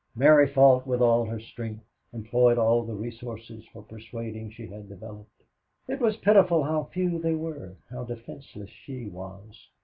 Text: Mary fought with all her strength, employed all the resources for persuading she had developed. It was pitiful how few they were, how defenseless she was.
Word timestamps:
Mary 0.15 0.47
fought 0.47 0.87
with 0.87 0.99
all 0.99 1.25
her 1.25 1.39
strength, 1.39 1.83
employed 2.11 2.57
all 2.57 2.83
the 2.83 2.95
resources 2.95 3.63
for 3.71 3.83
persuading 3.83 4.49
she 4.49 4.65
had 4.65 4.89
developed. 4.89 5.43
It 5.87 5.99
was 5.99 6.17
pitiful 6.17 6.63
how 6.63 6.89
few 6.91 7.19
they 7.19 7.35
were, 7.35 7.75
how 7.87 8.05
defenseless 8.05 8.71
she 8.71 9.05
was. 9.09 9.67